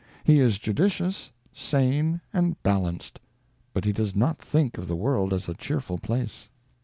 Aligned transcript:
He 0.23 0.39
is 0.39 0.57
judicious, 0.57 1.29
sane, 1.53 2.21
and 2.33 2.59
balanced, 2.63 3.19
but 3.71 3.85
he 3.85 3.93
does 3.93 4.15
not 4.15 4.39
think 4.39 4.79
of 4.79 4.87
the 4.87 4.95
world 4.95 5.31
as 5.31 5.47
a 5.47 5.53
cheerful 5.53 5.99
place. 5.99 6.49